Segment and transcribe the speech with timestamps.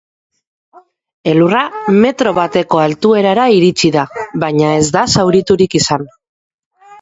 [1.33, 1.59] Elurra
[2.05, 4.07] metro bateko altuerara iritsi da,
[4.45, 6.11] baina ez da zauriturik izan.